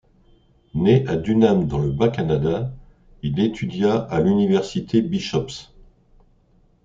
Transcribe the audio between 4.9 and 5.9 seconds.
Bishop's.